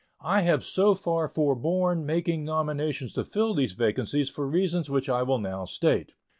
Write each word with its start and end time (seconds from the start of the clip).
I 0.25 0.41
have 0.41 0.63
so 0.63 0.95
far 0.95 1.27
forborne 1.27 2.07
making 2.07 2.43
nominations 2.43 3.13
to 3.13 3.23
fill 3.23 3.53
these 3.53 3.73
vacancies 3.73 4.31
for 4.31 4.47
reasons 4.47 4.89
which 4.89 5.09
I 5.09 5.21
will 5.21 5.37
now 5.37 5.65
state. 5.65 6.15